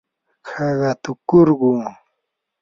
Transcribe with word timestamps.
haqatukurquu. 0.51 1.71